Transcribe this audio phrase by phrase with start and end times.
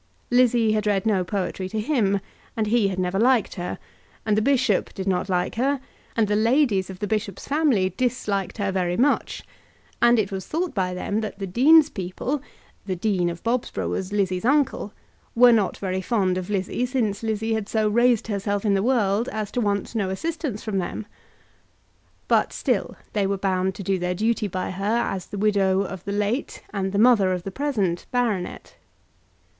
[0.31, 2.21] Lizzie had read no poetry to him,
[2.57, 3.77] and he had never liked her,
[4.25, 5.79] and the bishop did not like her,
[6.17, 9.43] and the ladies of the bishop's family disliked her very much,
[10.01, 12.41] and it was thought by them that the dean's people,
[12.87, 14.91] the Dean of Bobsborough was Lizzie's uncle,
[15.35, 19.29] were not very fond of Lizzie since Lizzie had so raised herself in the world
[19.29, 21.05] as to want no assistance from them.
[22.27, 26.03] But still they were bound to do their duty by her as the widow of
[26.05, 28.77] the late and the mother of the present baronet.